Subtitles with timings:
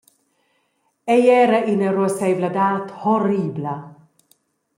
[1.15, 3.75] Ei era ina ruasseivladad horribla.